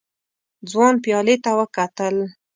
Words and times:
ځوان 0.71 0.95
پيالې 1.03 1.35
ته 1.43 1.51
وکتل. 1.59 2.15